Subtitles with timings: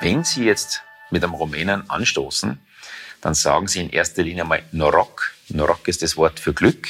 [0.00, 2.60] Wenn Sie jetzt mit einem Rumänen anstoßen,
[3.20, 5.32] dann sagen Sie in erster Linie mal Norok.
[5.48, 6.86] Norok ist das Wort für Glück.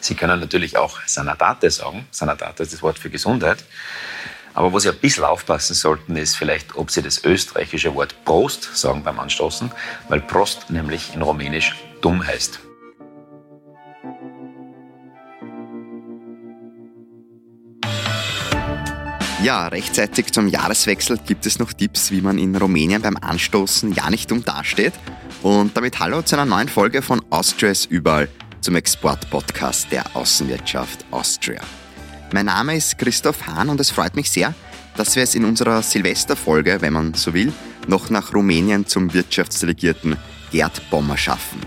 [0.00, 2.08] Sie können natürlich auch Sanatate sagen.
[2.10, 3.64] Sanatate ist das Wort für Gesundheit.
[4.54, 8.76] Aber wo Sie ein bisschen aufpassen sollten, ist vielleicht, ob Sie das österreichische Wort Prost
[8.76, 9.70] sagen beim Anstoßen,
[10.08, 12.58] weil Prost nämlich in Rumänisch dumm heißt.
[19.40, 24.10] Ja, rechtzeitig zum Jahreswechsel gibt es noch Tipps, wie man in Rumänien beim Anstoßen ja
[24.10, 24.94] nicht dumm dasteht.
[25.42, 28.28] Und damit hallo zu einer neuen Folge von Austria ist überall
[28.60, 31.60] zum Export-Podcast der Außenwirtschaft Austria.
[32.32, 34.54] Mein Name ist Christoph Hahn und es freut mich sehr,
[34.96, 37.52] dass wir es in unserer Silvesterfolge, wenn man so will,
[37.86, 40.16] noch nach Rumänien zum Wirtschaftsdelegierten
[40.50, 41.60] Gerd Bommer schaffen.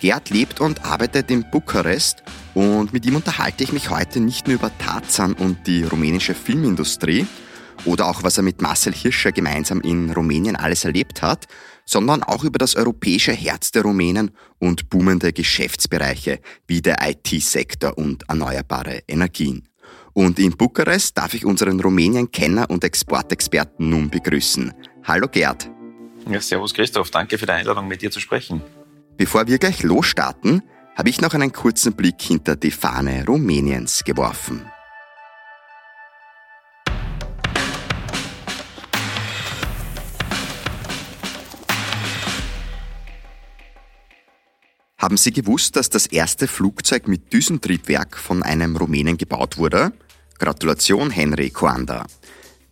[0.00, 2.22] Gerd lebt und arbeitet in Bukarest
[2.54, 7.26] und mit ihm unterhalte ich mich heute nicht nur über Tarzan und die rumänische Filmindustrie
[7.84, 11.46] oder auch was er mit Marcel Hirscher gemeinsam in Rumänien alles erlebt hat,
[11.84, 18.28] sondern auch über das europäische Herz der Rumänen und boomende Geschäftsbereiche wie der IT-Sektor und
[18.28, 19.68] erneuerbare Energien.
[20.12, 24.72] Und in Bukarest darf ich unseren Rumänien-Kenner und Exportexperten nun begrüßen.
[25.02, 25.68] Hallo Gerd.
[26.30, 28.62] Ja, servus Christoph, danke für die Einladung, mit dir zu sprechen.
[29.16, 30.62] Bevor wir gleich losstarten,
[30.96, 34.66] habe ich noch einen kurzen Blick hinter die Fahne Rumäniens geworfen.
[44.96, 49.92] Haben Sie gewusst, dass das erste Flugzeug mit Düsentriebwerk von einem Rumänen gebaut wurde?
[50.38, 52.06] Gratulation, Henry Coanda.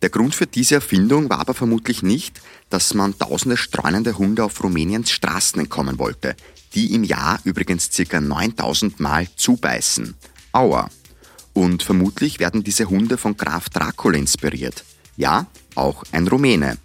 [0.01, 4.63] Der Grund für diese Erfindung war aber vermutlich nicht, dass man tausende streunende Hunde auf
[4.63, 6.35] Rumäniens Straßen entkommen wollte
[6.75, 8.19] die im Jahr übrigens ca.
[8.19, 10.15] 9000 Mal zubeißen.
[10.51, 10.89] Aua.
[11.53, 14.83] Und vermutlich werden diese Hunde von Graf Dracula inspiriert.
[15.17, 16.77] Ja, auch ein Rumäne.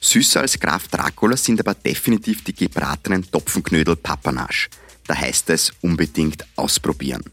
[0.00, 4.68] Süßer als Graf Dracula sind aber definitiv die gebratenen Topfenknödel Papanasch.
[5.06, 7.24] Da heißt es unbedingt ausprobieren.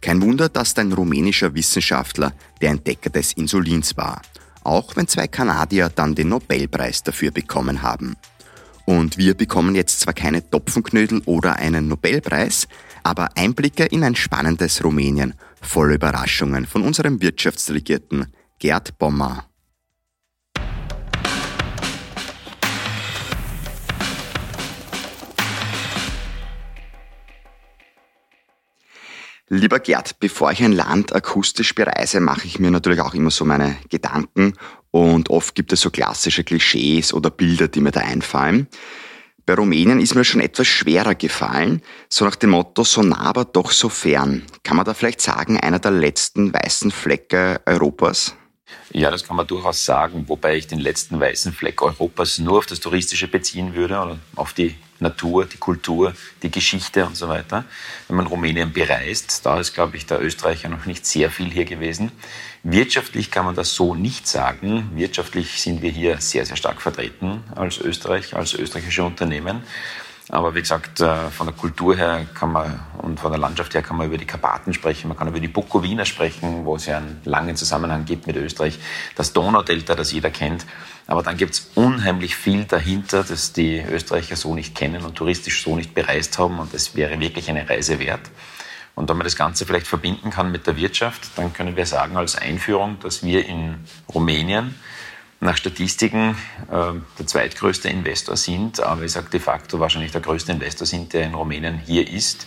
[0.00, 4.22] Kein Wunder, dass ein rumänischer Wissenschaftler der Entdecker des Insulins war.
[4.62, 8.16] Auch wenn zwei Kanadier dann den Nobelpreis dafür bekommen haben.
[8.88, 12.68] Und wir bekommen jetzt zwar keine Topfenknödel oder einen Nobelpreis,
[13.02, 19.44] aber Einblicke in ein spannendes Rumänien voller Überraschungen von unserem Wirtschaftsdelegierten Gerd Bommer.
[29.50, 33.44] Lieber Gerd, bevor ich ein Land akustisch bereise, mache ich mir natürlich auch immer so
[33.44, 34.54] meine Gedanken
[34.90, 38.68] und oft gibt es so klassische Klischees oder Bilder, die mir da einfallen.
[39.46, 43.46] Bei Rumänien ist mir schon etwas schwerer gefallen, so nach dem Motto, so nah, aber
[43.46, 44.42] doch so fern.
[44.62, 48.34] Kann man da vielleicht sagen, einer der letzten weißen Flecke Europas?
[48.92, 52.66] Ja, das kann man durchaus sagen, wobei ich den letzten weißen Fleck Europas nur auf
[52.66, 57.64] das Touristische beziehen würde oder auf die Natur, die Kultur, die Geschichte und so weiter.
[58.08, 61.64] Wenn man Rumänien bereist, da ist, glaube ich, der Österreicher noch nicht sehr viel hier
[61.64, 62.10] gewesen.
[62.62, 64.90] Wirtschaftlich kann man das so nicht sagen.
[64.94, 69.62] Wirtschaftlich sind wir hier sehr, sehr stark vertreten als Österreich, als österreichische Unternehmen.
[70.30, 73.82] Aber wie gesagt, äh, von der Kultur her kann man und von der Landschaft her
[73.82, 76.98] kann man über die Karpaten sprechen, man kann über die Bukowina sprechen, wo es ja
[76.98, 78.78] einen langen Zusammenhang gibt mit Österreich,
[79.16, 80.66] das Donaudelta, das jeder kennt.
[81.06, 85.62] Aber dann gibt es unheimlich viel dahinter, das die Österreicher so nicht kennen und touristisch
[85.62, 88.30] so nicht bereist haben und das wäre wirklich eine Reise wert.
[88.94, 92.16] Und wenn man das Ganze vielleicht verbinden kann mit der Wirtschaft, dann können wir sagen
[92.18, 93.76] als Einführung, dass wir in
[94.12, 94.74] Rumänien
[95.40, 96.36] nach Statistiken
[96.70, 101.12] äh, der zweitgrößte Investor sind, aber ich sage de facto wahrscheinlich der größte Investor sind,
[101.12, 102.46] der in Rumänien hier ist.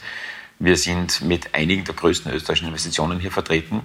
[0.60, 3.82] Wir sind mit einigen der größten österreichischen Investitionen hier vertreten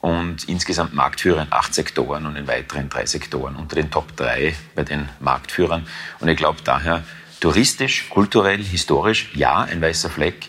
[0.00, 4.54] und insgesamt Marktführer in acht Sektoren und in weiteren drei Sektoren unter den Top drei
[4.74, 5.86] bei den Marktführern.
[6.18, 7.04] Und ich glaube daher,
[7.40, 10.48] touristisch, kulturell, historisch, ja, ein weißer Fleck,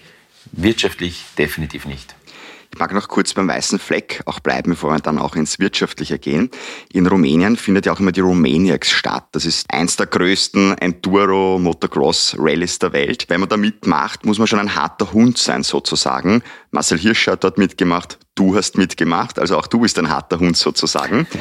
[0.52, 2.16] wirtschaftlich definitiv nicht.
[2.74, 6.18] Ich mag noch kurz beim weißen Fleck auch bleiben, bevor wir dann auch ins Wirtschaftliche
[6.18, 6.50] gehen.
[6.92, 9.26] In Rumänien findet ja auch immer die Romaniacs statt.
[9.34, 13.26] Das ist eins der größten Enduro Motocross Rallyes der Welt.
[13.28, 16.44] Wenn man da mitmacht, muss man schon ein harter Hund sein sozusagen.
[16.72, 20.56] Marcel Hirscher hat dort mitgemacht, du hast mitgemacht, also auch du bist ein harter Hund
[20.56, 21.28] sozusagen.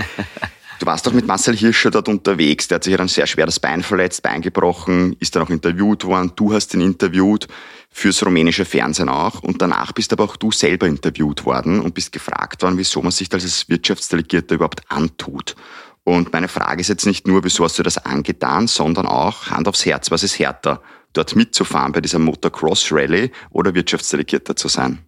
[0.80, 2.66] Du warst doch mit Marcel Hirscher dort unterwegs.
[2.68, 6.06] Der hat sich ja ein sehr schweres Bein verletzt, Bein gebrochen, ist dann auch interviewt
[6.06, 6.32] worden.
[6.36, 7.48] Du hast ihn interviewt
[7.90, 9.42] fürs rumänische Fernsehen auch.
[9.42, 13.12] Und danach bist aber auch du selber interviewt worden und bist gefragt worden, wieso man
[13.12, 15.56] sich das als Wirtschaftsdelegierter überhaupt antut.
[16.04, 19.68] Und meine Frage ist jetzt nicht nur, wieso hast du das angetan, sondern auch Hand
[19.68, 20.82] aufs Herz, was ist härter?
[21.12, 25.04] Dort mitzufahren bei dieser Motocross Rally oder Wirtschaftsdelegierter zu sein?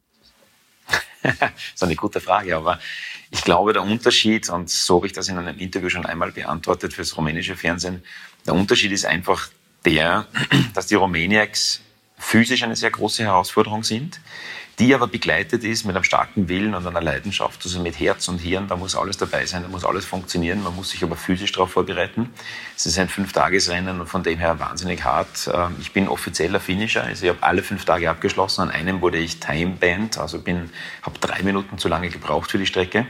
[1.22, 1.34] das
[1.74, 2.78] ist eine gute Frage, aber
[3.30, 6.92] ich glaube, der Unterschied, und so habe ich das in einem Interview schon einmal beantwortet
[6.92, 8.02] fürs rumänische Fernsehen,
[8.46, 9.48] der Unterschied ist einfach
[9.84, 10.26] der,
[10.74, 11.80] dass die Rumäniaks
[12.22, 14.20] physisch eine sehr große Herausforderung sind
[14.78, 18.38] die aber begleitet ist mit einem starken Willen und einer Leidenschaft, also mit Herz und
[18.38, 21.52] Hirn, da muss alles dabei sein, da muss alles funktionieren, man muss sich aber physisch
[21.52, 22.30] darauf vorbereiten.
[22.74, 25.50] Es ist ein Fünftagesrennen und von dem her wahnsinnig hart.
[25.52, 29.18] Ähm, ich bin offizieller Finisher, also ich habe alle fünf Tage abgeschlossen, an einem wurde
[29.18, 30.70] ich Time-Band, also bin,
[31.02, 33.06] habe drei Minuten zu lange gebraucht für die Strecke.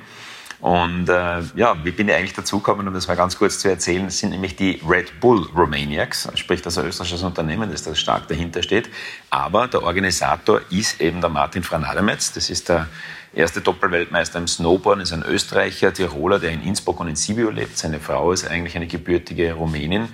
[0.62, 4.04] Und äh, ja, wie bin ich eigentlich dazugekommen, um das mal ganz kurz zu erzählen?
[4.04, 8.28] Das sind nämlich die Red Bull Romaniacs, sprich das ein österreichisches Unternehmen, das da stark
[8.28, 8.88] dahinter steht.
[9.28, 12.32] Aber der Organisator ist eben der Martin Franademetz.
[12.32, 12.86] Das ist der
[13.34, 17.76] erste Doppelweltmeister im Snowboard, ist ein Österreicher, Tiroler, der in Innsbruck und in Sibiu lebt.
[17.76, 20.10] Seine Frau ist eigentlich eine gebürtige Rumänin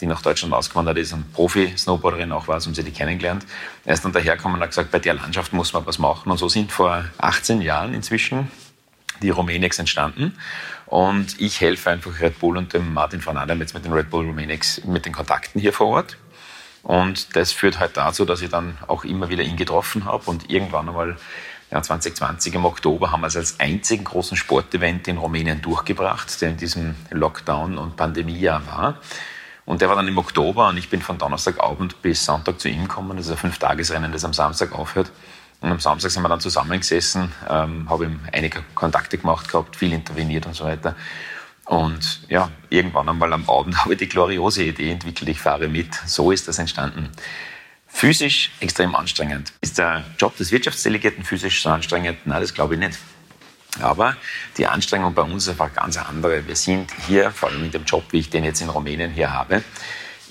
[0.00, 3.46] die nach Deutschland ausgewandert ist und Profi-Snowboarderin auch war, so haben sie die kennengelernt.
[3.84, 6.28] Er ist dann dahergekommen und hat gesagt, bei der Landschaft muss man was machen.
[6.28, 8.50] Und so sind vor 18 Jahren inzwischen
[9.22, 10.36] die Rumänex entstanden.
[10.86, 14.26] Und ich helfe einfach Red Bull und dem Martin Adam jetzt mit den Red Bull
[14.26, 16.18] Rumänex mit den Kontakten hier vor Ort.
[16.82, 20.50] Und das führt halt dazu, dass ich dann auch immer wieder ihn getroffen habe und
[20.50, 21.16] irgendwann einmal
[21.70, 26.50] ja, 2020 im Oktober haben wir es als einzigen großen Sportevent in Rumänien durchgebracht, der
[26.50, 28.98] in diesem Lockdown- und Pandemiejahr war.
[29.64, 32.82] Und der war dann im Oktober und ich bin von Donnerstagabend bis Sonntag zu ihm
[32.82, 33.16] gekommen.
[33.16, 35.10] Das ist ein Fünftagesrennen, das am Samstag aufhört.
[35.62, 39.92] Und am Samstag sind wir dann zusammengesessen, ähm, habe ihm einige Kontakte gemacht gehabt, viel
[39.92, 40.96] interveniert und so weiter.
[41.66, 45.94] Und ja, irgendwann einmal am Abend habe ich die gloriose Idee entwickelt, ich fahre mit.
[46.06, 47.10] So ist das entstanden.
[47.86, 49.52] Physisch extrem anstrengend.
[49.60, 52.26] Ist der Job des Wirtschaftsdelegierten physisch so anstrengend?
[52.26, 52.98] Nein, das glaube ich nicht.
[53.80, 54.16] Aber
[54.58, 56.46] die Anstrengung bei uns ist einfach ganz andere.
[56.46, 59.32] Wir sind hier, vor allem in dem Job, wie ich den jetzt in Rumänien hier
[59.32, 59.62] habe,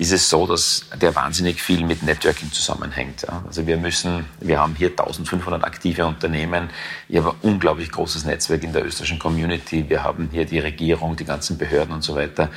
[0.01, 3.27] ist es so, dass der wahnsinnig viel mit Networking zusammenhängt.
[3.29, 6.71] Also wir müssen, wir haben hier 1500 aktive Unternehmen.
[7.07, 9.87] Ich habe ein unglaublich großes Netzwerk in der österreichischen Community.
[9.87, 12.49] Wir haben hier die Regierung, die ganzen Behörden und so weiter.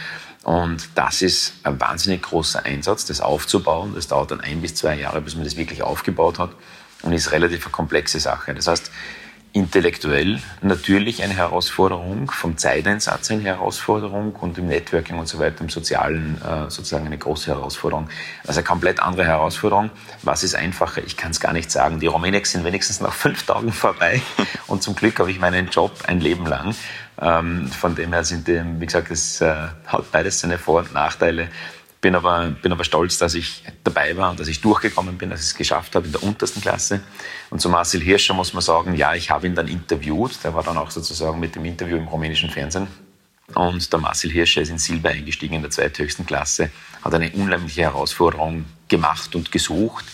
[0.43, 3.93] Und das ist ein wahnsinnig großer Einsatz, das aufzubauen.
[3.95, 6.53] Das dauert dann ein bis zwei Jahre, bis man das wirklich aufgebaut hat
[7.03, 8.55] und ist relativ eine komplexe Sache.
[8.55, 8.91] Das heißt,
[9.55, 15.69] intellektuell natürlich eine Herausforderung, vom Zeiteinsatz eine Herausforderung und im Networking und so weiter, im
[15.69, 18.11] Sozialen äh, sozusagen eine große Herausforderung.
[18.45, 19.91] Also eine komplett andere Herausforderung.
[20.23, 21.03] Was ist einfacher?
[21.07, 22.01] Ich kann es gar nicht sagen.
[22.01, 24.21] Die Rumänex sind wenigstens nach fünf Tagen vorbei
[24.67, 26.75] und zum Glück habe ich meinen Job ein Leben lang.
[27.23, 29.55] Ähm, von dem her sind, die, wie gesagt, es äh,
[29.87, 31.49] hat beides seine Vor- und Nachteile.
[32.05, 35.41] Bin aber, bin aber stolz, dass ich dabei war und dass ich durchgekommen bin, dass
[35.41, 37.01] ich es geschafft habe in der untersten Klasse.
[37.49, 40.33] Und zu Marcel Hirscher muss man sagen, ja, ich habe ihn dann interviewt.
[40.45, 42.89] Der war dann auch sozusagen mit dem Interview im rumänischen Fernsehen.
[43.55, 46.71] Und der Marcel Hirscher ist in Silber eingestiegen in der zweithöchsten Klasse,
[47.03, 50.05] hat eine unheimliche Herausforderung gemacht und gesucht,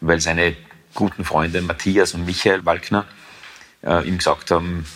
[0.00, 0.54] weil seine
[0.94, 3.04] guten Freunde Matthias und Michael Walkner
[3.82, 4.86] äh, ihm gesagt haben,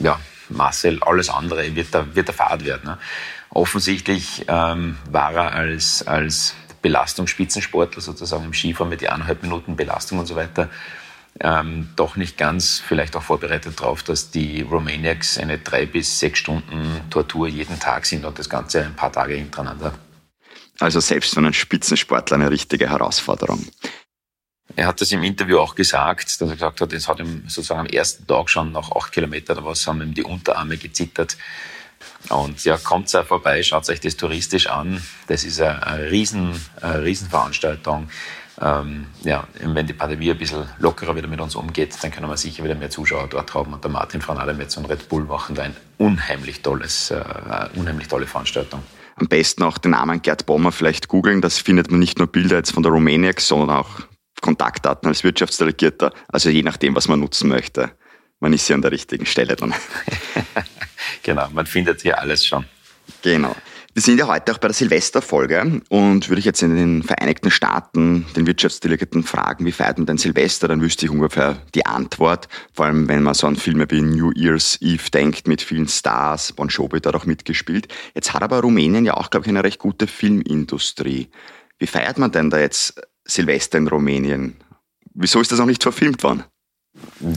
[0.00, 0.20] ja,
[0.50, 2.90] Marcel, alles andere wird der, wird der Fahrt werden.
[2.90, 2.98] Ne?
[3.54, 10.18] Offensichtlich ähm, war er als, als Belastungsspitzensportler sozusagen im Skifahren mit die eineinhalb Minuten Belastung
[10.18, 10.68] und so weiter
[11.40, 16.38] ähm, doch nicht ganz vielleicht auch vorbereitet darauf, dass die Romaniacs eine drei bis sechs
[16.38, 19.94] Stunden Tortur jeden Tag sind und das Ganze ein paar Tage hintereinander.
[20.78, 23.66] Also selbst für einen Spitzensportler eine richtige Herausforderung.
[24.76, 27.80] Er hat das im Interview auch gesagt, dass er gesagt hat, es hat ihm sozusagen
[27.80, 31.36] am ersten Tag schon nach acht Kilometern oder was haben ihm die Unterarme gezittert.
[32.30, 35.02] Und ja, kommt da vorbei, schaut euch das touristisch an.
[35.26, 38.08] Das ist eine, eine, Riesen, eine Riesenveranstaltung.
[38.60, 42.36] Ähm, ja, wenn die Pandemie ein bisschen lockerer wieder mit uns umgeht, dann können wir
[42.36, 43.72] sicher wieder mehr Zuschauer dort haben.
[43.72, 47.70] Und der Martin von Adametz und Red Bull machen da ein unheimlich tolles, äh, eine
[47.74, 48.82] unheimlich tolle Veranstaltung.
[49.16, 51.40] Am besten auch den Namen Gerd Bommer vielleicht googeln.
[51.40, 54.00] Das findet man nicht nur Bilder jetzt von der Romaniac, sondern auch
[54.40, 56.12] Kontaktdaten als Wirtschaftsdelegierter.
[56.28, 57.92] Also je nachdem, was man nutzen möchte.
[58.40, 59.74] Man ist ja an der richtigen Stelle dann.
[61.24, 62.64] genau, man findet hier alles schon.
[63.22, 63.56] Genau.
[63.94, 67.52] Wir sind ja heute auch bei der Silvesterfolge und würde ich jetzt in den Vereinigten
[67.52, 72.48] Staaten den Wirtschaftsdelegierten fragen, wie feiert man denn Silvester, dann wüsste ich ungefähr die Antwort.
[72.72, 76.52] Vor allem, wenn man so an Filme wie New Year's Eve denkt, mit vielen Stars,
[76.52, 77.86] Bon Jovi hat auch mitgespielt.
[78.16, 81.28] Jetzt hat aber Rumänien ja auch, glaube ich, eine recht gute Filmindustrie.
[81.78, 84.56] Wie feiert man denn da jetzt Silvester in Rumänien?
[85.14, 86.42] Wieso ist das noch nicht verfilmt worden?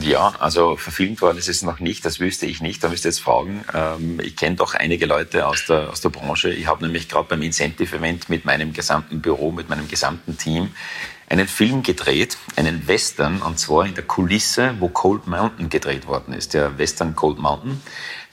[0.00, 3.10] Ja, also verfilmt worden ist es noch nicht, das wüsste ich nicht, da müsst ihr
[3.10, 3.64] jetzt fragen.
[3.74, 6.50] Ähm, ich kenne doch einige Leute aus der, aus der Branche.
[6.50, 10.70] Ich habe nämlich gerade beim Incentive-Event mit meinem gesamten Büro, mit meinem gesamten Team
[11.28, 16.34] einen Film gedreht, einen Western, und zwar in der Kulisse, wo Cold Mountain gedreht worden
[16.34, 17.82] ist, der Western Cold Mountain.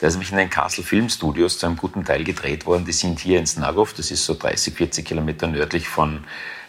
[0.00, 2.84] Der ist nämlich in den Castle Film Studios zu einem guten Teil gedreht worden.
[2.84, 6.24] Die sind hier in Snagov, das ist so 30, 40 Kilometer nördlich von,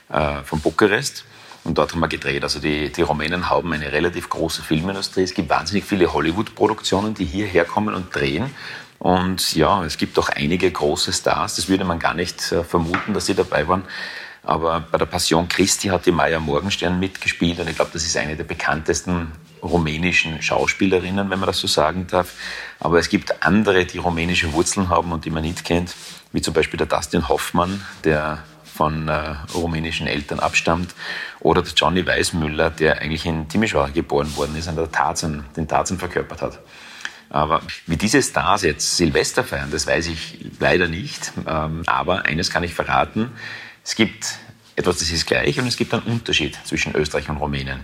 [0.10, 1.26] äh, von Bukarest.
[1.68, 2.44] Und dort haben wir gedreht.
[2.44, 5.24] Also die, die Rumänen haben eine relativ große Filmindustrie.
[5.24, 8.50] Es gibt wahnsinnig viele Hollywood-Produktionen, die hierher kommen und drehen.
[9.00, 11.58] Und ja, es gibt auch einige große Stars.
[11.58, 13.84] Das würde man gar nicht äh, vermuten, dass sie dabei waren.
[14.44, 18.16] Aber bei der Passion Christi hat die Maya Morgenstern mitgespielt und ich glaube, das ist
[18.16, 22.32] eine der bekanntesten rumänischen Schauspielerinnen, wenn man das so sagen darf.
[22.80, 25.94] Aber es gibt andere, die rumänische Wurzeln haben und die man nicht kennt,
[26.32, 28.42] wie zum Beispiel der Dustin Hoffmann, der
[28.78, 30.94] von äh, rumänischen Eltern abstammt,
[31.40, 35.68] oder der Johnny Weismüller, der eigentlich in Timișoara geboren worden ist und der Tarzan, den
[35.68, 36.60] Tarzan verkörpert hat.
[37.30, 41.34] Aber wie diese Stars jetzt Silvester feiern, das weiß ich leider nicht.
[41.46, 43.32] Ähm, aber eines kann ich verraten.
[43.84, 44.38] Es gibt
[44.78, 47.80] etwas, das ist gleich und es gibt einen Unterschied zwischen Österreich und Rumänien.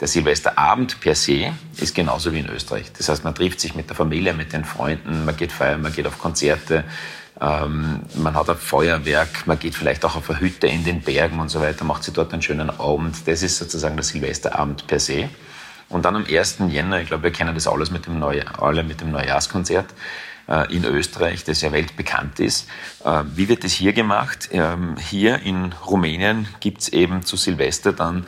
[0.00, 2.90] Der Silvesterabend per se ist genauso wie in Österreich.
[2.96, 5.92] Das heißt, man trifft sich mit der Familie, mit den Freunden, man geht feiern, man
[5.92, 6.84] geht auf Konzerte,
[7.40, 11.38] ähm, man hat ein Feuerwerk, man geht vielleicht auch auf eine Hütte in den Bergen
[11.38, 13.26] und so weiter, macht sich dort einen schönen Abend.
[13.26, 15.28] Das ist sozusagen der Silvesterabend per se.
[15.88, 16.58] Und dann am 1.
[16.68, 19.86] Jänner, ich glaube, wir kennen das alles mit dem Neu alle mit dem Neujahrskonzert
[20.48, 22.68] äh, in Österreich, das ja weltbekannt ist.
[23.04, 24.48] Äh, wie wird das hier gemacht?
[24.52, 28.26] Ähm, hier in Rumänien gibt es eben zu Silvester dann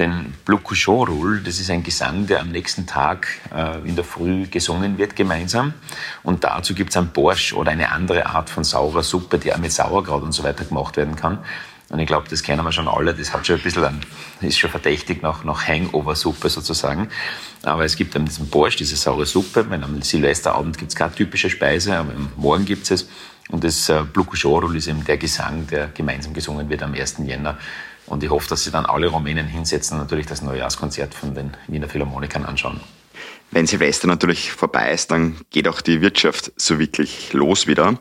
[0.00, 4.98] den Blukushorul, das ist ein Gesang, der am nächsten Tag äh, in der Früh gesungen
[4.98, 5.74] wird gemeinsam.
[6.22, 9.58] Und dazu gibt es ein Borsch oder eine andere Art von saurer Suppe, die auch
[9.58, 11.38] mit Sauerkraut und so weiter gemacht werden kann.
[11.90, 13.14] Und ich glaube, das kennen wir schon alle.
[13.14, 14.00] Das hat schon ein bisschen,
[14.40, 17.08] ist schon verdächtig nach, nach Hangover-Suppe sozusagen.
[17.62, 19.68] Aber es gibt dann diesen Borsch, diese saure Suppe.
[19.68, 23.08] Wenn am Silvesterabend gibt es keine typische Speise, aber am Morgen gibt es es.
[23.50, 27.16] Und das äh, Blukushorul ist eben der Gesang, der gemeinsam gesungen wird am 1.
[27.24, 27.58] Jänner.
[28.10, 31.56] Und ich hoffe, dass sie dann alle Rumänen hinsetzen und natürlich das Neujahrskonzert von den
[31.68, 32.80] Wiener Philharmonikern anschauen.
[33.52, 37.98] Wenn Silvester natürlich vorbei ist, dann geht auch die Wirtschaft so wirklich los wieder.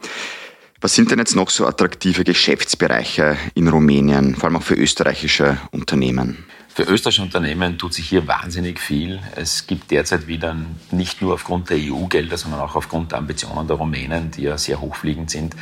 [0.82, 5.58] Was sind denn jetzt noch so attraktive Geschäftsbereiche in Rumänien, vor allem auch für österreichische
[5.72, 6.46] Unternehmen?
[6.70, 9.20] Für österreichische Unternehmen tut sich hier wahnsinnig viel.
[9.36, 10.56] Es gibt derzeit wieder
[10.92, 14.80] nicht nur aufgrund der EU-Gelder, sondern auch aufgrund der Ambitionen der Rumänen, die ja sehr
[14.80, 15.56] hochfliegend sind,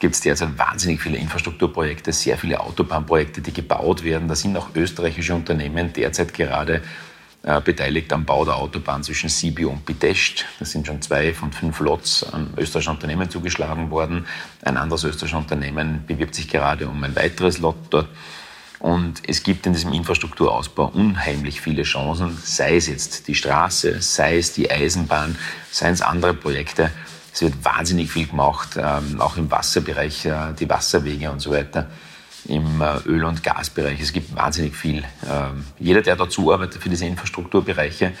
[0.00, 4.26] gibt es derzeit wahnsinnig viele Infrastrukturprojekte, sehr viele Autobahnprojekte, die gebaut werden.
[4.26, 6.82] Da sind auch österreichische Unternehmen derzeit gerade
[7.42, 10.44] äh, beteiligt am Bau der Autobahn zwischen Sibiu und Pitești.
[10.58, 14.26] Das sind schon zwei von fünf Lots an österreichischen Unternehmen zugeschlagen worden.
[14.62, 18.08] Ein anderes österreichisches Unternehmen bewirbt sich gerade um ein weiteres Lot dort.
[18.78, 24.38] Und es gibt in diesem Infrastrukturausbau unheimlich viele Chancen, sei es jetzt die Straße, sei
[24.38, 25.36] es die Eisenbahn,
[25.70, 26.90] seien es andere Projekte.
[27.32, 31.88] Es wird wahnsinnig viel gemacht, ähm, auch im Wasserbereich, äh, die Wasserwege und so weiter
[32.48, 34.00] im äh, Öl- und Gasbereich.
[34.00, 35.04] Es gibt wahnsinnig viel.
[35.30, 38.12] Ähm, jeder, der dazu arbeitet für diese Infrastrukturbereiche,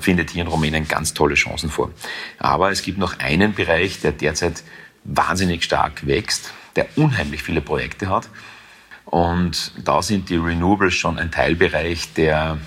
[0.00, 1.90] findet hier in Rumänien ganz tolle Chancen vor.
[2.38, 4.62] Aber es gibt noch einen Bereich, der derzeit
[5.04, 8.28] wahnsinnig stark wächst, der unheimlich viele Projekte hat.
[9.04, 12.58] Und da sind die Renewables schon ein Teilbereich, der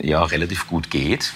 [0.00, 1.34] ja relativ gut geht.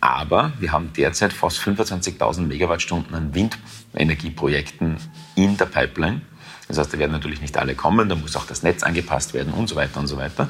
[0.00, 4.96] Aber wir haben derzeit fast 25.000 Megawattstunden an Windenergieprojekten
[5.34, 6.22] in der Pipeline.
[6.68, 9.52] Das heißt, da werden natürlich nicht alle kommen, da muss auch das Netz angepasst werden
[9.54, 10.48] und so weiter und so weiter.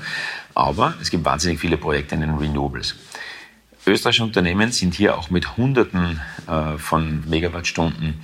[0.55, 2.97] Aber es gibt wahnsinnig viele Projekte in den Renewables.
[3.87, 8.21] Österreichische Unternehmen sind hier auch mit Hunderten äh, von Megawattstunden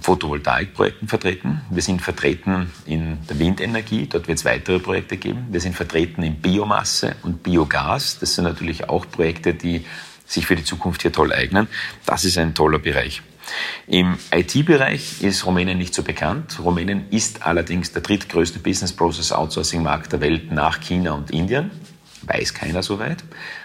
[0.00, 1.62] Photovoltaikprojekten vertreten.
[1.70, 5.46] Wir sind vertreten in der Windenergie, dort wird es weitere Projekte geben.
[5.50, 8.18] Wir sind vertreten in Biomasse und Biogas.
[8.18, 9.86] Das sind natürlich auch Projekte, die
[10.26, 11.68] sich für die Zukunft hier toll eignen.
[12.04, 13.22] Das ist ein toller Bereich.
[13.86, 16.58] Im IT-Bereich ist Rumänien nicht so bekannt.
[16.62, 21.70] Rumänien ist allerdings der drittgrößte Business Process Outsourcing Markt der Welt nach China und Indien.
[22.22, 23.22] Weiß keiner so weit.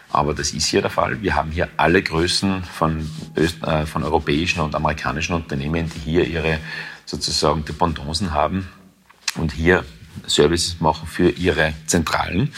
[0.09, 1.21] Aber das ist hier der Fall.
[1.21, 6.27] Wir haben hier alle Größen von, Öst, äh, von europäischen und amerikanischen Unternehmen, die hier
[6.27, 6.59] ihre
[7.05, 8.67] sozusagen Dependancen haben
[9.35, 9.85] und hier
[10.27, 12.53] Services machen für ihre Zentralen.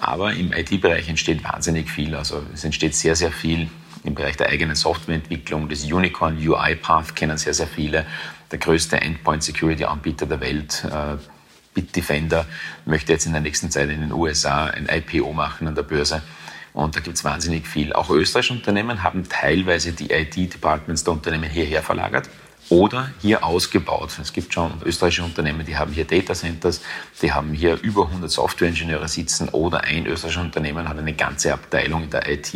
[0.00, 2.14] Aber im IT-Bereich entsteht wahnsinnig viel.
[2.14, 3.68] Also es entsteht sehr, sehr viel
[4.02, 5.68] im Bereich der eigenen Softwareentwicklung.
[5.68, 8.06] Das Unicorn UiPath kennen sehr, sehr viele.
[8.50, 11.16] Der größte Endpoint Security Anbieter der Welt, äh,
[11.74, 12.46] Bitdefender,
[12.86, 16.22] möchte jetzt in der nächsten Zeit in den USA ein IPO machen an der Börse.
[16.72, 17.92] Und da gibt es wahnsinnig viel.
[17.92, 22.30] Auch österreichische Unternehmen haben teilweise die IT-Departments der Unternehmen hierher verlagert
[22.70, 24.18] oder hier ausgebaut.
[24.20, 26.80] Es gibt schon österreichische Unternehmen, die haben hier Data Centers,
[27.20, 32.04] die haben hier über 100 Softwareingenieure sitzen oder ein österreichisches Unternehmen hat eine ganze Abteilung
[32.04, 32.54] in der IT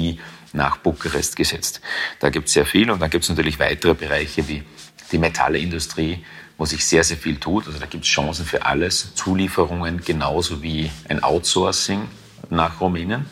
[0.52, 1.80] nach Bukarest gesetzt.
[2.21, 4.62] Da gibt es sehr viel und dann gibt es natürlich weitere Bereiche wie
[5.11, 6.25] die Metallindustrie,
[6.56, 7.66] wo sich sehr, sehr viel tut.
[7.66, 12.09] Also da gibt es Chancen für alles, Zulieferungen genauso wie ein Outsourcing
[12.50, 13.26] nach Rumänien,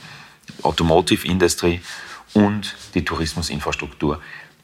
[0.62, 1.80] Automotive Industry
[2.34, 4.20] und die Tourismusinfrastruktur,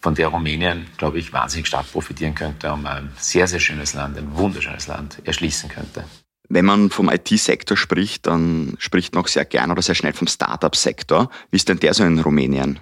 [0.09, 4.17] von der Rumänien, glaube ich, wahnsinnig stark profitieren könnte und ein sehr, sehr schönes Land,
[4.17, 6.03] ein wunderschönes Land erschließen könnte.
[6.49, 10.27] Wenn man vom IT-Sektor spricht, dann spricht man auch sehr gern oder sehr schnell vom
[10.27, 11.29] Startup-Sektor.
[11.51, 12.81] Wie ist denn der so in Rumänien?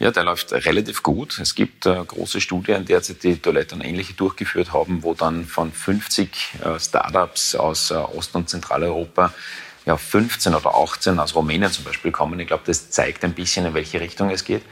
[0.00, 1.38] Ja, der läuft relativ gut.
[1.38, 5.70] Es gibt äh, große Studien derzeit, die Toilette und ähnliche durchgeführt haben, wo dann von
[5.70, 6.28] 50
[6.64, 9.32] äh, Startups aus äh, Ost- und Zentraleuropa
[9.86, 12.40] ja, 15 oder 18 aus Rumänien zum Beispiel kommen.
[12.40, 14.62] Ich glaube, das zeigt ein bisschen, in welche Richtung es geht.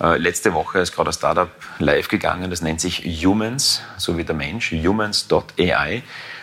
[0.00, 4.24] Äh, letzte Woche ist gerade ein Startup live gegangen, das nennt sich Humans, so wie
[4.24, 6.02] der Mensch, humans.ai.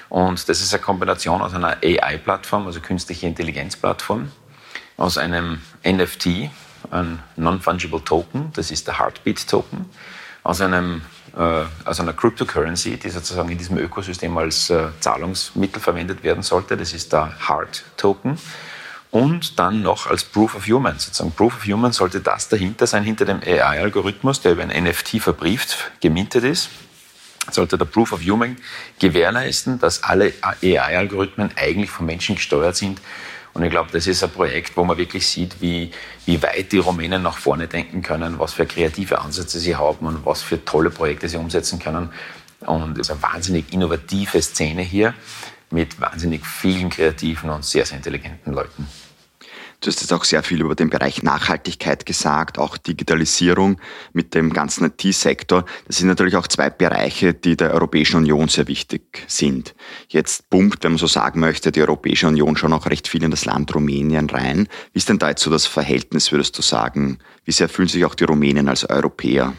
[0.09, 4.31] Und das ist eine Kombination aus einer AI-Plattform, also künstliche Intelligenz-Plattform,
[4.97, 6.49] aus einem NFT,
[6.91, 9.89] ein Non-Fungible Token, das ist der Heartbeat Token,
[10.43, 11.01] aus einem
[11.35, 16.75] äh, aus einer Cryptocurrency, die sozusagen in diesem Ökosystem als äh, Zahlungsmittel verwendet werden sollte.
[16.75, 18.37] Das ist der Heart Token.
[19.11, 20.97] Und dann noch als Proof of Human.
[20.97, 25.21] Sozusagen Proof of Human sollte das dahinter sein, hinter dem AI-Algorithmus, der über ein NFT
[25.21, 26.69] verbrieft, gemintet ist
[27.49, 28.57] sollte der Proof of Human
[28.99, 33.01] gewährleisten, dass alle AI-Algorithmen eigentlich von Menschen gesteuert sind.
[33.53, 35.91] Und ich glaube, das ist ein Projekt, wo man wirklich sieht, wie,
[36.25, 40.25] wie weit die Rumänen nach vorne denken können, was für kreative Ansätze sie haben und
[40.25, 42.09] was für tolle Projekte sie umsetzen können.
[42.61, 45.13] Und es ist eine wahnsinnig innovative Szene hier
[45.71, 48.87] mit wahnsinnig vielen kreativen und sehr, sehr intelligenten Leuten.
[49.81, 53.81] Du hast jetzt auch sehr viel über den Bereich Nachhaltigkeit gesagt, auch Digitalisierung
[54.13, 55.65] mit dem ganzen IT-Sektor.
[55.87, 59.73] Das sind natürlich auch zwei Bereiche, die der Europäischen Union sehr wichtig sind.
[60.07, 63.31] Jetzt pumpt, wenn man so sagen möchte, die Europäische Union schon auch recht viel in
[63.31, 64.67] das Land Rumänien rein.
[64.93, 67.17] Wie ist denn da jetzt so das Verhältnis, würdest du sagen?
[67.43, 69.55] Wie sehr fühlen sich auch die Rumänen als Europäer?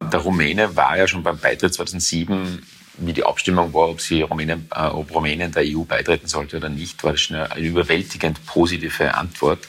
[0.00, 2.62] Der Rumäne war ja schon beim Beitritt 2007
[2.98, 6.68] wie die Abstimmung war, ob, sie Rumänien, äh, ob Rumänien der EU beitreten sollte oder
[6.68, 9.68] nicht, war das schon eine überwältigend positive Antwort.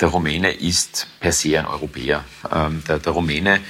[0.00, 2.24] Der Rumäne ist per se ein Europäer.
[2.52, 3.60] Ähm, der, der Rumäne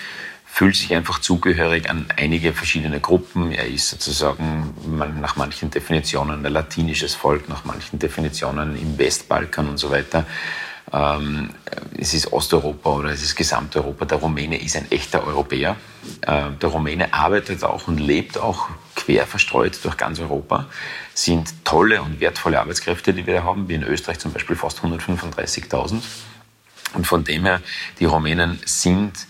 [0.56, 3.52] fühlt sich einfach zugehörig an einige verschiedene Gruppen.
[3.52, 4.74] Er ist sozusagen
[5.20, 10.24] nach manchen Definitionen ein latinisches Volk, nach manchen Definitionen im Westbalkan und so weiter.
[10.92, 11.50] Ähm,
[11.98, 14.04] es ist Osteuropa oder es ist Gesamteuropa.
[14.04, 15.76] Der Rumäne ist ein echter Europäer.
[16.22, 20.66] Äh, der Rumäne arbeitet auch und lebt auch quer verstreut durch ganz Europa.
[21.14, 24.80] Sind tolle und wertvolle Arbeitskräfte, die wir da haben, wie in Österreich zum Beispiel fast
[24.80, 26.00] 135.000.
[26.94, 27.60] Und von dem her,
[27.98, 29.26] die Rumänen sind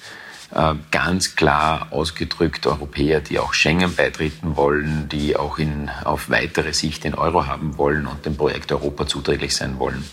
[0.55, 6.73] äh, ganz klar ausgedrückt Europäer, die auch Schengen beitreten wollen, die auch in, auf weitere
[6.75, 10.05] Sicht den Euro haben wollen und dem Projekt Europa zuträglich sein wollen.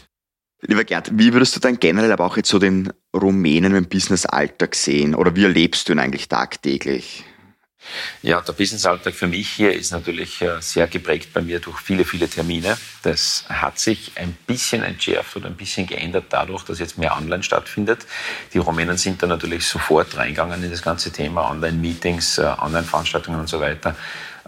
[0.66, 4.76] Lieber Gerd, wie würdest du dann generell aber auch jetzt so den Rumänen im Business-Alltag
[4.76, 7.26] sehen oder wie erlebst du ihn eigentlich tagtäglich?
[8.22, 12.06] Ja, der Business-Alltag für mich hier ist natürlich äh, sehr geprägt bei mir durch viele,
[12.06, 12.78] viele Termine.
[13.02, 17.44] Das hat sich ein bisschen entschärft oder ein bisschen geändert dadurch, dass jetzt mehr online
[17.44, 18.06] stattfindet.
[18.54, 23.50] Die Rumänen sind da natürlich sofort reingegangen in das ganze Thema, Online-Meetings, äh, Online-Veranstaltungen und
[23.50, 23.98] so weiter.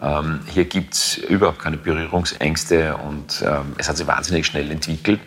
[0.01, 5.21] Ähm, hier gibt's überhaupt keine Berührungsängste und ähm, es hat sich wahnsinnig schnell entwickelt.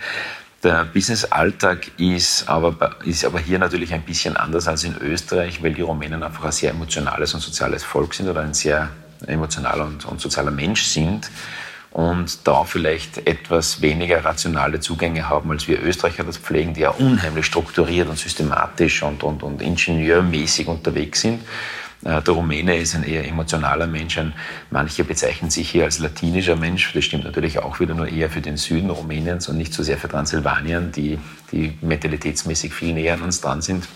[0.65, 5.73] Der Business-Alltag ist aber, ist aber hier natürlich ein bisschen anders als in Österreich, weil
[5.73, 8.89] die Rumänen einfach ein sehr emotionales und soziales Volk sind oder ein sehr
[9.27, 11.31] emotionaler und, und sozialer Mensch sind
[11.93, 16.91] und da vielleicht etwas weniger rationale Zugänge haben, als wir Österreicher das pflegen, die ja
[16.91, 21.41] unheimlich strukturiert und systematisch und, und, und ingenieurmäßig unterwegs sind.
[22.05, 24.19] Äh, der Rumäne ist ein eher emotionaler Mensch.
[24.71, 26.93] Manche bezeichnen sich hier als latinischer Mensch.
[26.93, 29.99] Das stimmt natürlich auch wieder nur eher für den Süden Rumäniens und nicht so sehr
[29.99, 31.19] für Transsilvanien, die,
[31.53, 33.87] die mentalitätsmäßig viel näher an uns dran sind.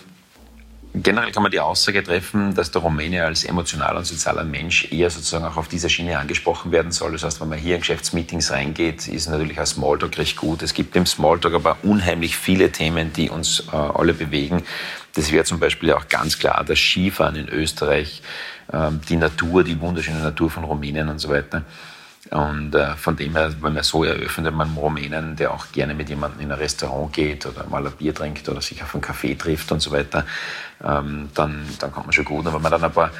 [0.95, 5.09] Generell kann man die Aussage treffen, dass der Rumäne als emotionaler und sozialer Mensch eher
[5.09, 7.13] sozusagen auch auf dieser Schiene angesprochen werden soll.
[7.13, 10.61] Das heißt, wenn man hier in Geschäftsmeetings reingeht, ist natürlich ein Smalltalk recht gut.
[10.61, 14.61] Es gibt im Smalltalk aber unheimlich viele Themen, die uns äh, alle bewegen.
[15.15, 18.21] Das wäre zum Beispiel auch ganz klar das Skifahren in Österreich,
[18.71, 21.63] ähm, die Natur, die wunderschöne Natur von Rumänien und so weiter.
[22.31, 26.09] Und äh, von dem her, wenn man so eröffnet man Rumänen, der auch gerne mit
[26.09, 29.37] jemandem in ein Restaurant geht oder mal ein Bier trinkt oder sich auf einen Café
[29.37, 30.25] trifft und so weiter,
[30.83, 32.45] ähm, dann, dann kommt man schon gut.
[32.45, 33.11] Und wenn man dann ein paar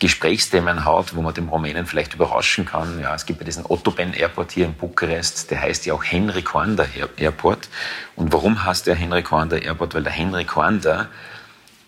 [0.00, 3.00] Gesprächsthemen hat, wo man dem Rumänen vielleicht überraschen kann.
[3.00, 6.42] Ja, es gibt ja diesen Ottoben Airport hier in Bukarest, der heißt ja auch Henry
[6.42, 6.84] Korda
[7.16, 7.68] Airport.
[8.14, 9.94] Und warum heißt der Henry Korda Airport?
[9.94, 11.08] Weil der Henry Korda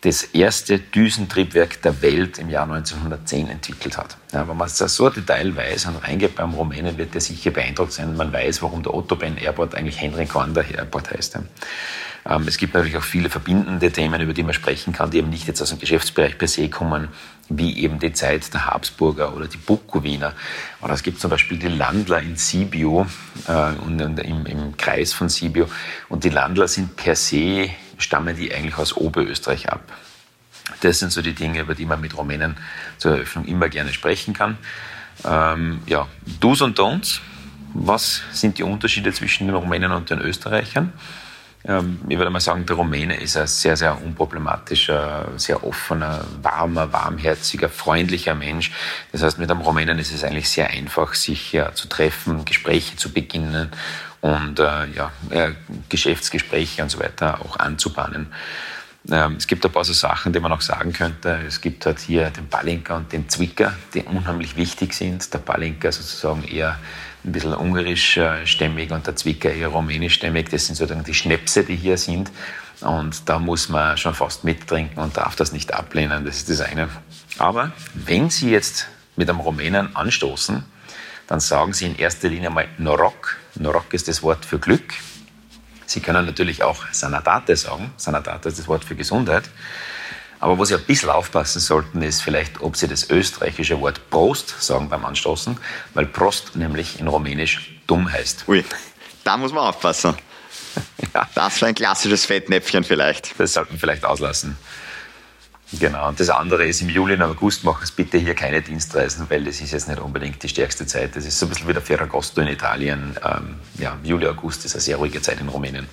[0.02, 4.16] das erste Düsentriebwerk der Welt im Jahr 1910 entwickelt hat.
[4.32, 7.92] Ja, wenn man so ein Detail weiß und reingeht beim Rumänen, wird der sicher beeindruckt
[7.92, 8.16] sein.
[8.16, 11.38] Man weiß, warum der Otto-Ben Airport eigentlich Henry Korda Airport heißt.
[12.26, 15.28] Ähm, es gibt natürlich auch viele verbindende Themen, über die man sprechen kann, die eben
[15.28, 17.08] nicht jetzt aus dem Geschäftsbereich per se kommen,
[17.50, 20.32] wie eben die Zeit der Habsburger oder die Bukowiner.
[20.80, 23.04] Oder es gibt zum Beispiel die Landler in Sibiu
[23.48, 25.66] äh, und im, im Kreis von Sibiu.
[26.08, 29.82] Und die Landler sind per se stammen die eigentlich aus Oberösterreich ab.
[30.80, 32.56] Das sind so die Dinge, über die man mit Rumänen
[32.98, 34.58] zur Eröffnung immer gerne sprechen kann.
[35.24, 36.06] Ähm, ja,
[36.40, 37.20] Do's und Don'ts.
[37.74, 40.92] was sind die Unterschiede zwischen den Rumänen und den Österreichern?
[41.64, 46.92] Ähm, ich würde mal sagen, der Rumäne ist ein sehr, sehr unproblematischer, sehr offener, warmer,
[46.92, 48.72] warmherziger, freundlicher Mensch.
[49.12, 52.96] Das heißt, mit einem Rumänen ist es eigentlich sehr einfach, sich ja, zu treffen, Gespräche
[52.96, 53.70] zu beginnen
[54.20, 55.52] und äh, ja, äh,
[55.88, 58.26] Geschäftsgespräche und so weiter auch anzubahnen.
[59.10, 61.38] Ähm, es gibt ein paar so Sachen, die man auch sagen könnte.
[61.46, 65.32] Es gibt halt hier den Palinka und den Zwicker, die unheimlich wichtig sind.
[65.32, 66.78] Der Palinka sozusagen eher
[67.24, 70.48] ein bisschen ungarischstämmig und der Zwicker eher rumänischstämmig.
[70.50, 72.30] Das sind sozusagen die Schnäpse, die hier sind.
[72.82, 76.24] Und da muss man schon fast mittrinken und darf das nicht ablehnen.
[76.24, 76.88] Das ist das eine.
[77.38, 80.64] Aber wenn Sie jetzt mit einem Rumänen anstoßen,
[81.30, 83.36] dann sagen Sie in erster Linie mal Norok.
[83.54, 84.94] Norok ist das Wort für Glück.
[85.86, 87.92] Sie können natürlich auch Sanatate sagen.
[87.96, 89.44] Sanatate ist das Wort für Gesundheit.
[90.40, 94.60] Aber wo Sie ein bisschen aufpassen sollten, ist vielleicht, ob Sie das österreichische Wort Prost
[94.60, 95.56] sagen beim Anstoßen,
[95.94, 98.48] weil Prost nämlich in Rumänisch dumm heißt.
[98.48, 98.64] Ui,
[99.22, 100.16] da muss man aufpassen.
[101.14, 101.28] ja.
[101.36, 103.38] Das war ein klassisches Fettnäpfchen vielleicht.
[103.38, 104.58] Das sollten wir vielleicht auslassen.
[105.72, 106.08] Genau.
[106.08, 109.44] Und das andere ist, im Juli und August machen Sie bitte hier keine Dienstreisen, weil
[109.44, 111.14] das ist jetzt nicht unbedingt die stärkste Zeit.
[111.14, 113.16] Das ist so ein bisschen wie der Ferragosto in Italien.
[113.24, 115.86] Ähm, ja, Juli, August ist eine sehr ruhige Zeit in Rumänien.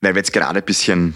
[0.00, 1.14] Weil wir jetzt gerade ein bisschen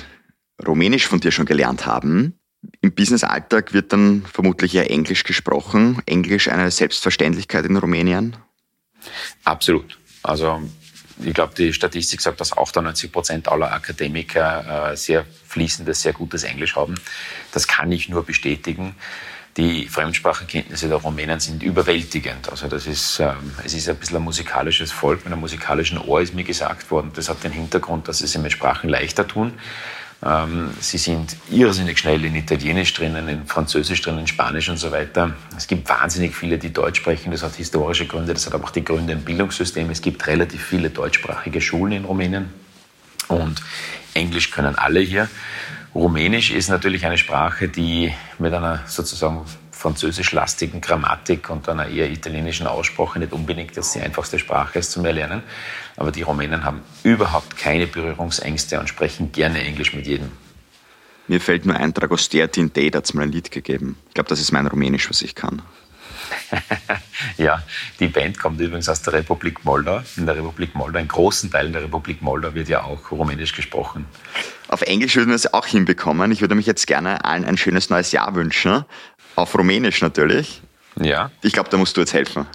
[0.66, 2.38] Rumänisch von dir schon gelernt haben,
[2.80, 6.00] im Business-Alltag wird dann vermutlich ja Englisch gesprochen.
[6.06, 8.36] Englisch eine Selbstverständlichkeit in Rumänien?
[9.44, 9.98] Absolut.
[10.22, 10.62] Also
[11.22, 16.44] ich glaube, die Statistik sagt, dass 98 Prozent aller Akademiker äh, sehr fließendes, sehr gutes
[16.44, 16.94] Englisch haben.
[17.52, 18.94] Das kann ich nur bestätigen.
[19.58, 22.48] Die Fremdsprachenkenntnisse der Rumänen sind überwältigend.
[22.48, 26.22] Also das ist, ähm, es ist ein bisschen ein musikalisches Volk mit einem musikalischen Ohr,
[26.22, 27.10] ist mir gesagt worden.
[27.14, 29.52] Das hat den Hintergrund, dass sie es mit Sprachen leichter tun.
[30.24, 34.92] Ähm, sie sind irrsinnig schnell in Italienisch drinnen, in Französisch drinnen, in Spanisch und so
[34.92, 35.34] weiter.
[35.56, 37.32] Es gibt wahnsinnig viele, die Deutsch sprechen.
[37.32, 39.90] Das hat historische Gründe, das hat aber auch die Gründe im Bildungssystem.
[39.90, 42.50] Es gibt relativ viele deutschsprachige Schulen in Rumänien
[43.28, 43.62] und
[44.14, 45.28] Englisch können alle hier.
[45.94, 52.66] Rumänisch ist natürlich eine Sprache, die mit einer sozusagen französisch-lastigen Grammatik und einer eher italienischen
[52.68, 55.42] Aussprache nicht unbedingt das die einfachste Sprache ist zum Erlernen.
[55.96, 60.30] Aber die Rumänen haben überhaupt keine Berührungsängste und sprechen gerne Englisch mit jedem.
[61.28, 63.96] Mir fällt nur ein, Dragostea Tintei hat es mal ein Lied gegeben.
[64.08, 65.62] Ich glaube, das ist mein Rumänisch, was ich kann.
[67.36, 67.62] ja,
[68.00, 70.02] die Band kommt übrigens aus der Republik Moldau.
[70.16, 74.06] In der Republik Moldau, in großen Teilen der Republik Moldau wird ja auch Rumänisch gesprochen.
[74.68, 76.32] Auf Englisch würden wir es auch hinbekommen.
[76.32, 78.84] Ich würde mich jetzt gerne allen ein schönes neues Jahr wünschen.
[79.36, 80.62] Auf Rumänisch natürlich.
[80.96, 81.30] Ja.
[81.42, 82.46] Ich glaube, da musst du jetzt helfen.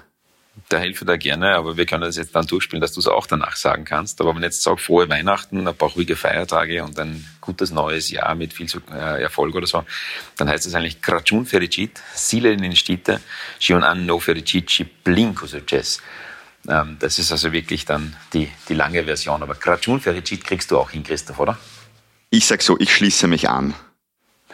[0.69, 3.27] Da helfe da gerne, aber wir können das jetzt dann durchspielen, dass du es auch
[3.27, 4.19] danach sagen kannst.
[4.19, 8.09] Aber wenn ich jetzt sage, frohe Weihnachten, ein paar ruhige Feiertage und ein gutes neues
[8.09, 9.83] Jahr mit viel äh, Erfolg oder so,
[10.35, 13.21] dann heißt es eigentlich Crăciun fericit, Sile in Stite,
[13.59, 14.69] și un an no fericit
[15.35, 16.01] cu succes.
[16.67, 19.41] Ähm, das ist also wirklich dann die, die lange Version.
[19.41, 21.57] Aber Crăciun fericit kriegst du auch hin, Christoph, oder?
[22.29, 23.73] Ich sag so, ich schließe mich an.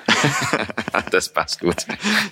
[1.12, 1.86] das passt gut.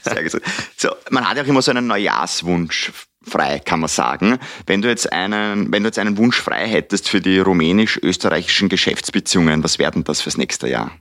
[0.03, 0.41] Sehr gut.
[0.77, 2.91] So, man hat ja auch immer so einen Neujahrswunsch
[3.23, 4.39] frei, kann man sagen.
[4.65, 9.63] Wenn du jetzt einen, wenn du jetzt einen Wunsch frei hättest für die rumänisch-österreichischen Geschäftsbeziehungen,
[9.63, 10.91] was werden das fürs nächste Jahr?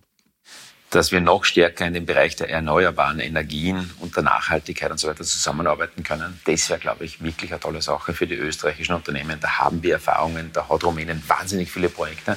[0.90, 5.06] Dass wir noch stärker in dem Bereich der erneuerbaren Energien und der Nachhaltigkeit und so
[5.06, 6.40] weiter zusammenarbeiten können.
[6.44, 9.38] Das wäre, glaube ich, wirklich eine tolle Sache für die österreichischen Unternehmen.
[9.40, 12.37] Da haben wir Erfahrungen, da hat Rumänien wahnsinnig viele Projekte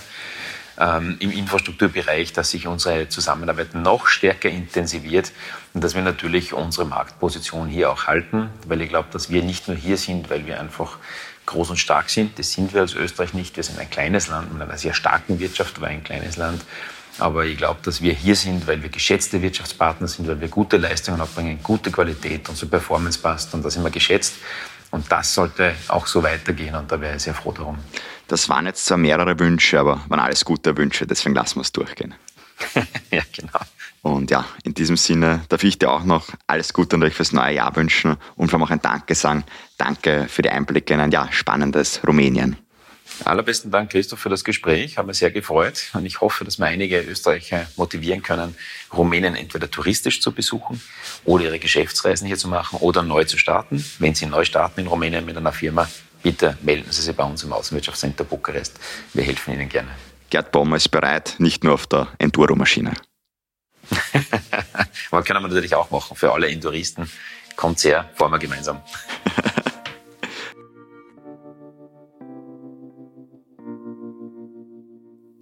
[0.80, 5.32] ähm, im Infrastrukturbereich, dass sich unsere Zusammenarbeit noch stärker intensiviert
[5.74, 9.68] und dass wir natürlich unsere Marktposition hier auch halten, weil ich glaube, dass wir nicht
[9.68, 10.98] nur hier sind, weil wir einfach
[11.46, 12.40] groß und stark sind.
[12.40, 13.56] Das sind wir als Österreich nicht.
[13.56, 16.64] Wir sind ein kleines Land mit einer sehr starken Wirtschaft, aber ein kleines Land.
[17.20, 20.78] Aber ich glaube, dass wir hier sind, weil wir geschätzte Wirtschaftspartner sind, weil wir gute
[20.78, 24.36] Leistungen abbringen, gute Qualität, unsere Performance passt und da sind wir geschätzt.
[24.94, 27.80] Und das sollte auch so weitergehen und da wäre ich sehr froh darum.
[28.28, 31.72] Das waren jetzt zwar mehrere Wünsche, aber waren alles gute Wünsche, deswegen lassen wir es
[31.72, 32.14] durchgehen.
[33.10, 33.60] ja, genau.
[34.04, 37.34] Und ja, in diesem Sinne darf ich dir auch noch alles Gute und euch fürs
[37.34, 39.44] neue Jahr wünschen und vor allem auch ein Danke sagen.
[39.80, 42.63] Danke für die Einblicke in ein ja, spannendes Rumänien.
[43.26, 44.98] Allerbesten Dank, Christoph, für das Gespräch.
[44.98, 45.90] Habe mich sehr gefreut.
[45.94, 48.56] Und ich hoffe, dass wir einige Österreicher motivieren können,
[48.92, 50.82] Rumänien entweder touristisch zu besuchen
[51.24, 53.84] oder ihre Geschäftsreisen hier zu machen oder neu zu starten.
[54.00, 55.88] Wenn Sie neu starten in Rumänien mit einer Firma,
[56.22, 58.80] bitte melden Sie sich bei uns im Außenwirtschaftscenter Bukarest.
[59.14, 59.90] Wir helfen Ihnen gerne.
[60.30, 62.94] Gerd Bommer ist bereit, nicht nur auf der Enduro-Maschine.
[65.12, 66.18] Aber können wir natürlich auch machen.
[66.18, 67.10] Für alle Enduristen
[67.56, 68.82] kommt her, fahren wir gemeinsam.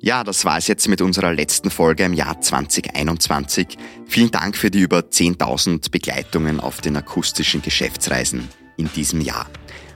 [0.04, 3.78] Ja, das war es jetzt mit unserer letzten Folge im Jahr 2021.
[4.08, 9.48] Vielen Dank für die über 10.000 Begleitungen auf den akustischen Geschäftsreisen in diesem Jahr.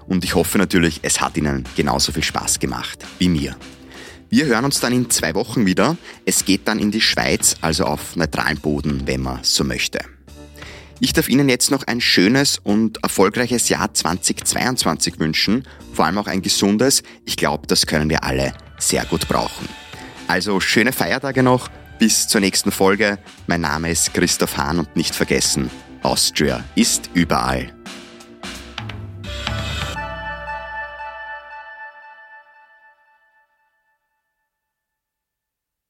[0.08, 3.56] und ich hoffe natürlich, es hat Ihnen genauso viel Spaß gemacht wie mir.
[4.30, 5.98] Wir hören uns dann in zwei Wochen wieder.
[6.24, 9.98] Es geht dann in die Schweiz, also auf neutralem Boden, wenn man so möchte.
[11.00, 16.28] Ich darf Ihnen jetzt noch ein schönes und erfolgreiches Jahr 2022 wünschen, vor allem auch
[16.28, 17.02] ein gesundes.
[17.26, 19.68] Ich glaube, das können wir alle sehr gut brauchen.
[20.27, 23.19] Also schöne Feiertage noch, bis zur nächsten Folge.
[23.47, 25.69] Mein Name ist Christoph Hahn und nicht vergessen,
[26.01, 27.71] Austria ist überall.